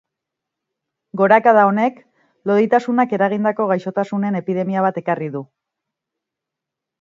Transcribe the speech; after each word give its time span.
Gorakada 1.19 1.65
honek, 1.71 1.99
loditasunak 2.51 3.13
eragindako 3.19 3.69
gaixotasunen 3.73 4.41
epidemia 4.41 4.87
bat 4.87 4.99
ekarri 5.05 5.29
du. 5.37 5.45